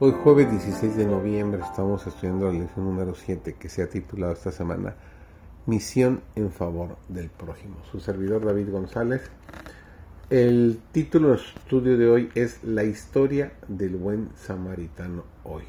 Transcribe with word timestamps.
Hoy 0.00 0.14
jueves 0.22 0.48
16 0.48 0.96
de 0.96 1.06
noviembre 1.06 1.60
estamos 1.60 2.06
estudiando 2.06 2.46
la 2.46 2.56
lección 2.56 2.84
número 2.84 3.16
7 3.16 3.56
que 3.58 3.68
se 3.68 3.82
ha 3.82 3.88
titulado 3.88 4.32
esta 4.32 4.52
semana 4.52 4.94
Misión 5.66 6.20
en 6.36 6.52
favor 6.52 6.98
del 7.08 7.30
prójimo. 7.30 7.78
Su 7.90 7.98
servidor 7.98 8.46
David 8.46 8.70
González. 8.70 9.22
El 10.30 10.78
título 10.92 11.30
del 11.30 11.40
estudio 11.40 11.98
de 11.98 12.08
hoy 12.08 12.30
es 12.36 12.62
La 12.62 12.84
historia 12.84 13.54
del 13.66 13.96
buen 13.96 14.28
samaritano 14.36 15.24
hoy. 15.42 15.64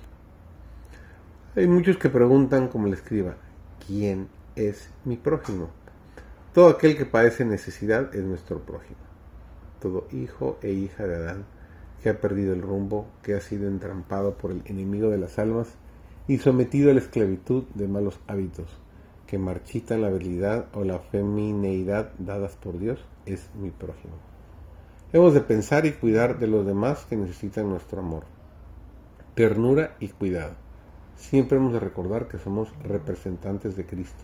Hay 1.55 1.65
muchos 1.65 1.97
que 1.97 2.09
preguntan, 2.09 2.67
como 2.67 2.85
le 2.85 2.93
escriba, 2.93 3.35
¿quién 3.87 4.27
es 4.55 4.91
mi 5.05 5.17
prójimo? 5.17 5.71
Todo 6.53 6.69
aquel 6.69 6.95
que 6.95 7.07
padece 7.07 7.45
necesidad 7.45 8.13
es 8.13 8.23
nuestro 8.23 8.59
prójimo. 8.59 8.99
Todo 9.81 10.07
hijo 10.11 10.59
e 10.61 10.69
hija 10.69 11.07
de 11.07 11.15
Adán 11.15 11.45
que 12.01 12.09
ha 12.09 12.21
perdido 12.21 12.53
el 12.53 12.61
rumbo, 12.61 13.07
que 13.23 13.33
ha 13.33 13.41
sido 13.41 13.67
entrampado 13.67 14.35
por 14.35 14.51
el 14.51 14.61
enemigo 14.65 15.09
de 15.09 15.17
las 15.17 15.39
almas 15.39 15.67
y 16.27 16.37
sometido 16.37 16.91
a 16.91 16.93
la 16.93 16.99
esclavitud 16.99 17.63
de 17.73 17.87
malos 17.87 18.19
hábitos, 18.27 18.67
que 19.27 19.37
marchitan 19.37 20.01
la 20.01 20.07
habilidad 20.07 20.67
o 20.73 20.83
la 20.83 20.99
femineidad 20.99 22.11
dadas 22.17 22.55
por 22.55 22.79
Dios, 22.79 22.99
es 23.25 23.49
mi 23.59 23.71
prójimo. 23.71 24.15
Hemos 25.11 25.33
de 25.33 25.41
pensar 25.41 25.85
y 25.85 25.93
cuidar 25.93 26.39
de 26.39 26.47
los 26.47 26.65
demás 26.65 27.05
que 27.05 27.17
necesitan 27.17 27.69
nuestro 27.69 27.99
amor, 27.99 28.23
ternura 29.35 29.95
y 29.99 30.09
cuidado. 30.09 30.53
Siempre 31.15 31.57
hemos 31.57 31.73
de 31.73 31.79
recordar 31.79 32.27
que 32.27 32.37
somos 32.37 32.69
representantes 32.83 33.75
de 33.75 33.85
Cristo 33.85 34.23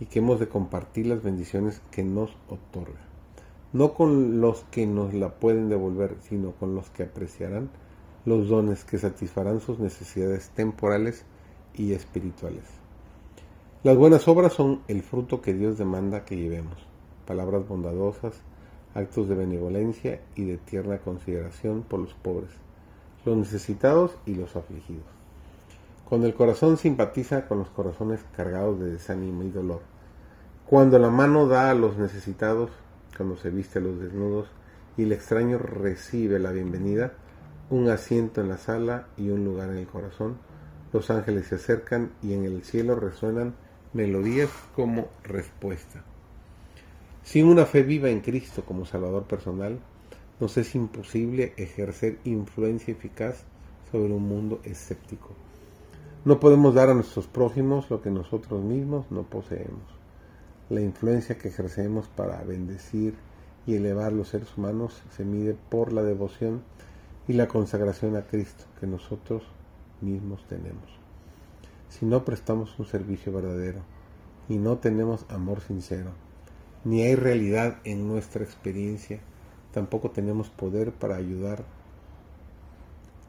y 0.00 0.06
que 0.06 0.20
hemos 0.20 0.40
de 0.40 0.48
compartir 0.48 1.06
las 1.06 1.22
bendiciones 1.22 1.82
que 1.90 2.02
nos 2.04 2.30
otorga 2.48 3.11
no 3.72 3.94
con 3.94 4.40
los 4.40 4.64
que 4.70 4.86
nos 4.86 5.14
la 5.14 5.30
pueden 5.30 5.68
devolver, 5.68 6.16
sino 6.20 6.52
con 6.52 6.74
los 6.74 6.90
que 6.90 7.04
apreciarán 7.04 7.70
los 8.24 8.48
dones 8.48 8.84
que 8.84 8.98
satisfarán 8.98 9.60
sus 9.60 9.78
necesidades 9.78 10.50
temporales 10.50 11.24
y 11.74 11.92
espirituales. 11.92 12.64
Las 13.82 13.96
buenas 13.96 14.28
obras 14.28 14.52
son 14.52 14.82
el 14.86 15.02
fruto 15.02 15.40
que 15.40 15.54
Dios 15.54 15.76
demanda 15.76 16.24
que 16.24 16.36
llevemos, 16.36 16.76
palabras 17.26 17.66
bondadosas, 17.66 18.34
actos 18.94 19.28
de 19.28 19.34
benevolencia 19.34 20.20
y 20.36 20.44
de 20.44 20.58
tierna 20.58 20.98
consideración 20.98 21.82
por 21.82 21.98
los 21.98 22.14
pobres, 22.14 22.50
los 23.24 23.36
necesitados 23.36 24.16
y 24.24 24.34
los 24.34 24.54
afligidos. 24.54 25.06
Cuando 26.08 26.26
el 26.26 26.34
corazón 26.34 26.76
simpatiza 26.76 27.48
con 27.48 27.58
los 27.58 27.70
corazones 27.70 28.20
cargados 28.36 28.78
de 28.78 28.92
desánimo 28.92 29.42
y 29.42 29.50
dolor, 29.50 29.80
cuando 30.66 30.98
la 30.98 31.10
mano 31.10 31.48
da 31.48 31.70
a 31.70 31.74
los 31.74 31.96
necesitados, 31.96 32.70
cuando 33.16 33.36
se 33.36 33.50
viste 33.50 33.78
a 33.78 33.82
los 33.82 34.00
desnudos 34.00 34.48
y 34.96 35.04
el 35.04 35.12
extraño 35.12 35.58
recibe 35.58 36.38
la 36.38 36.52
bienvenida, 36.52 37.12
un 37.70 37.88
asiento 37.88 38.40
en 38.40 38.48
la 38.48 38.58
sala 38.58 39.08
y 39.16 39.30
un 39.30 39.44
lugar 39.44 39.70
en 39.70 39.78
el 39.78 39.86
corazón. 39.86 40.36
Los 40.92 41.10
ángeles 41.10 41.46
se 41.46 41.54
acercan 41.56 42.12
y 42.22 42.34
en 42.34 42.44
el 42.44 42.62
cielo 42.62 42.94
resuenan 42.94 43.54
melodías 43.92 44.50
como 44.74 45.08
respuesta. 45.22 46.04
Sin 47.22 47.46
una 47.46 47.64
fe 47.64 47.82
viva 47.82 48.10
en 48.10 48.20
Cristo 48.20 48.64
como 48.64 48.84
Salvador 48.84 49.24
personal, 49.24 49.78
nos 50.40 50.56
es 50.56 50.74
imposible 50.74 51.54
ejercer 51.56 52.18
influencia 52.24 52.92
eficaz 52.92 53.44
sobre 53.90 54.12
un 54.12 54.28
mundo 54.28 54.60
escéptico. 54.64 55.30
No 56.24 56.40
podemos 56.40 56.74
dar 56.74 56.90
a 56.90 56.94
nuestros 56.94 57.26
prójimos 57.26 57.88
lo 57.90 58.02
que 58.02 58.10
nosotros 58.10 58.62
mismos 58.62 59.06
no 59.10 59.22
poseemos 59.22 60.01
la 60.72 60.80
influencia 60.80 61.36
que 61.36 61.48
ejercemos 61.48 62.08
para 62.08 62.42
bendecir 62.44 63.14
y 63.66 63.74
elevar 63.74 64.10
los 64.10 64.28
seres 64.28 64.56
humanos 64.56 65.02
se 65.14 65.22
mide 65.22 65.54
por 65.68 65.92
la 65.92 66.02
devoción 66.02 66.62
y 67.28 67.34
la 67.34 67.46
consagración 67.46 68.16
a 68.16 68.22
Cristo 68.22 68.64
que 68.80 68.86
nosotros 68.86 69.42
mismos 70.00 70.42
tenemos. 70.48 70.88
Si 71.90 72.06
no 72.06 72.24
prestamos 72.24 72.78
un 72.78 72.86
servicio 72.86 73.34
verdadero 73.34 73.82
y 74.48 74.56
no 74.56 74.78
tenemos 74.78 75.26
amor 75.28 75.60
sincero, 75.60 76.12
ni 76.84 77.02
hay 77.02 77.16
realidad 77.16 77.76
en 77.84 78.08
nuestra 78.08 78.42
experiencia, 78.42 79.20
tampoco 79.72 80.10
tenemos 80.10 80.48
poder 80.48 80.92
para 80.92 81.16
ayudar, 81.16 81.64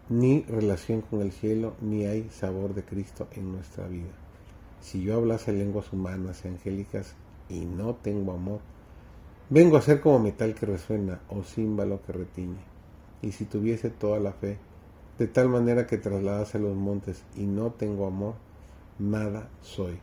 ni 0.07 0.43
relación 0.43 1.01
con 1.01 1.21
el 1.21 1.33
cielo, 1.33 1.75
ni 1.81 2.05
hay 2.05 2.29
sabor 2.29 2.73
de 2.73 2.85
Cristo 2.85 3.27
en 3.33 3.51
nuestra 3.51 3.85
vida. 3.87 4.11
Si 4.79 5.01
yo 5.01 5.15
hablase 5.15 5.51
lenguas 5.51 5.91
humanas 5.91 6.43
y 6.45 6.47
angélicas 6.47 7.15
y 7.49 7.65
no 7.65 7.95
tengo 7.95 8.33
amor. 8.33 8.59
Vengo 9.49 9.77
a 9.77 9.81
ser 9.81 10.01
como 10.01 10.19
metal 10.19 10.55
que 10.55 10.65
resuena 10.65 11.21
o 11.29 11.43
címbalo 11.43 12.01
que 12.03 12.13
retiñe. 12.13 12.61
Y 13.21 13.31
si 13.31 13.45
tuviese 13.45 13.89
toda 13.89 14.19
la 14.19 14.33
fe, 14.33 14.57
de 15.17 15.27
tal 15.27 15.49
manera 15.49 15.85
que 15.85 15.97
trasladase 15.97 16.59
los 16.59 16.75
montes 16.75 17.23
y 17.35 17.45
no 17.45 17.71
tengo 17.71 18.07
amor, 18.07 18.35
nada 18.99 19.49
soy. 19.61 19.99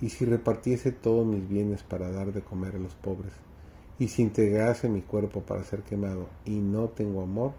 Y 0.00 0.08
si 0.08 0.24
repartiese 0.24 0.90
todos 0.90 1.26
mis 1.26 1.48
bienes 1.48 1.82
para 1.82 2.10
dar 2.10 2.32
de 2.32 2.40
comer 2.40 2.76
a 2.76 2.78
los 2.78 2.94
pobres, 2.94 3.32
y 3.98 4.08
si 4.08 4.22
integrase 4.22 4.88
mi 4.88 5.02
cuerpo 5.02 5.42
para 5.42 5.64
ser 5.64 5.82
quemado 5.82 6.28
y 6.44 6.56
no 6.56 6.88
tengo 6.88 7.22
amor, 7.22 7.52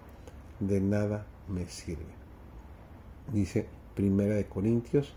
de 0.60 0.82
nada 0.82 1.26
me 1.48 1.68
sirve. 1.68 2.04
Dice 3.32 3.68
Primera 3.96 4.36
de 4.36 4.46
Corintios 4.46 5.14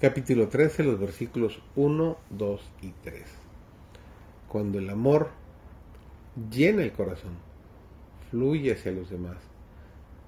capítulo 0.00 0.48
13, 0.48 0.82
los 0.82 0.98
versículos 0.98 1.62
1, 1.76 2.16
2 2.30 2.70
y 2.82 2.90
3. 3.04 3.22
Cuando 4.48 4.78
el 4.78 4.90
amor 4.90 5.28
llena 6.50 6.82
el 6.82 6.92
corazón, 6.92 7.34
fluye 8.28 8.72
hacia 8.72 8.90
los 8.90 9.08
demás, 9.08 9.36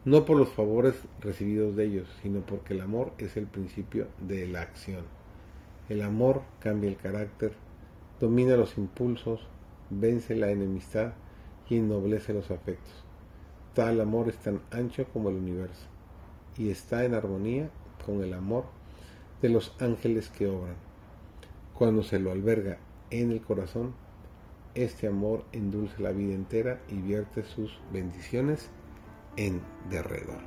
no 0.04 0.24
por 0.24 0.36
los 0.36 0.50
favores 0.50 0.94
recibidos 1.20 1.74
de 1.74 1.84
ellos, 1.84 2.08
sino 2.22 2.40
porque 2.40 2.74
el 2.74 2.80
amor 2.80 3.12
es 3.18 3.36
el 3.36 3.46
principio 3.46 4.06
de 4.20 4.46
la 4.46 4.62
acción. 4.62 5.04
El 5.88 6.02
amor 6.02 6.42
cambia 6.60 6.88
el 6.88 6.96
carácter, 6.96 7.52
domina 8.20 8.56
los 8.56 8.78
impulsos, 8.78 9.48
vence 9.90 10.36
la 10.36 10.50
enemistad 10.50 11.14
y 11.68 11.78
ennoblece 11.78 12.32
los 12.32 12.52
afectos. 12.52 13.04
Tal 13.74 14.00
amor 14.00 14.28
es 14.28 14.36
tan 14.36 14.62
ancho 14.70 15.06
como 15.12 15.28
el 15.28 15.36
universo 15.36 15.86
y 16.56 16.70
está 16.70 17.04
en 17.04 17.14
armonía 17.14 17.68
con 18.04 18.22
el 18.22 18.32
amor 18.32 18.75
de 19.42 19.48
los 19.48 19.74
ángeles 19.80 20.30
que 20.30 20.46
obran. 20.46 20.76
Cuando 21.74 22.02
se 22.02 22.18
lo 22.18 22.32
alberga 22.32 22.78
en 23.10 23.32
el 23.32 23.40
corazón, 23.40 23.94
este 24.74 25.06
amor 25.06 25.44
endulce 25.52 26.02
la 26.02 26.12
vida 26.12 26.34
entera 26.34 26.80
y 26.88 26.96
vierte 26.96 27.44
sus 27.44 27.78
bendiciones 27.92 28.70
en 29.36 29.60
derredor. 29.90 30.40